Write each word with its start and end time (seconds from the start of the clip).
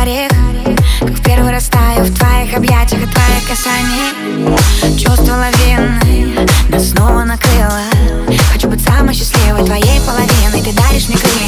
орех 0.00 0.30
Как 1.00 1.10
в 1.10 1.22
первый 1.22 1.50
раз 1.50 1.68
таю 1.68 2.04
в 2.04 2.16
твоих 2.16 2.56
объятиях 2.56 3.02
и 3.02 3.06
твоих 3.06 3.48
касаний 3.48 4.98
чувствовала 4.98 5.50
вины, 5.64 6.46
нас 6.68 6.90
снова 6.90 7.24
накрыла. 7.24 7.82
Хочу 8.52 8.68
быть 8.68 8.82
самой 8.82 9.14
счастливой 9.14 9.64
твоей 9.64 10.00
половиной 10.06 10.62
Ты 10.62 10.72
даришь 10.72 11.08
мне 11.08 11.18
крылья 11.18 11.39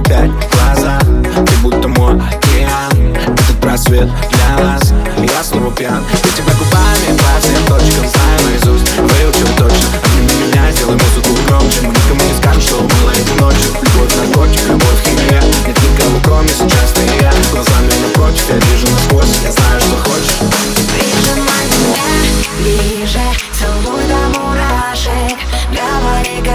опять 0.00 0.30
глаза 0.52 0.98
Ты 1.00 1.56
будто 1.62 1.88
мой 1.88 2.14
океан. 2.14 3.14
Этот 3.14 3.60
просвет 3.60 4.08
для 4.30 4.64
нас 4.64 4.92
Я 5.18 5.42
снова 5.42 5.70
пьян. 5.72 6.02
Я 6.24 6.32
тебя 6.32 6.52
губами 6.58 7.18
по 7.18 7.40
всем 7.40 7.64
точкам 7.66 8.08
Знаю 8.08 8.40
наизусть, 8.46 8.96
выучил 8.98 9.48
точно 9.56 9.89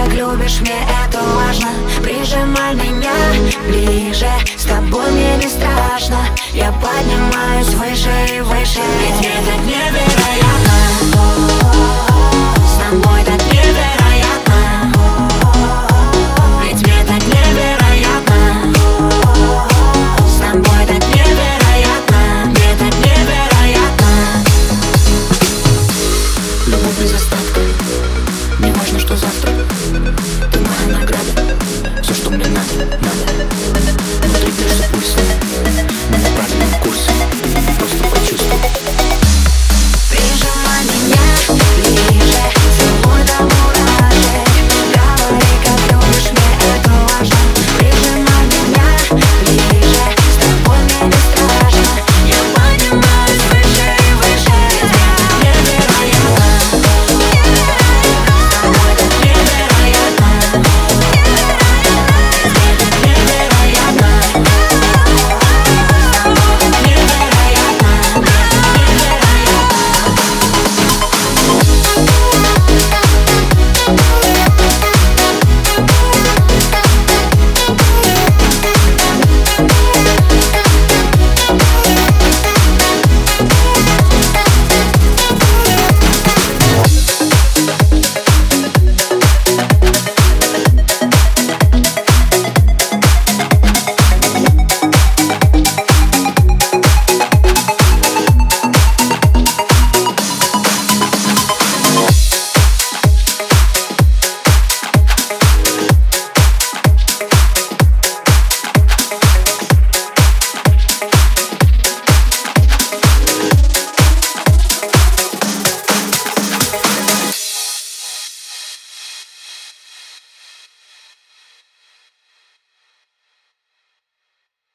Как 0.06 0.14
любишь, 0.14 0.60
мне 0.60 0.76
это 1.04 1.20
важно. 1.20 1.68
Прижимай 2.00 2.74
меня 2.74 3.12
ближе, 3.66 4.28
с 4.56 4.64
тобой 4.64 5.10
мне 5.10 5.36
не 5.38 5.48
страшно. 5.48 6.18
Я 6.52 6.72
поднимаюсь 6.72 7.74
выше 7.74 8.36
и 8.36 8.40
выше. 8.40 8.80